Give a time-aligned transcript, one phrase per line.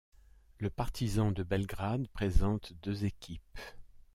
[0.57, 3.59] Le Partizan de Belgrade présente deux équipes.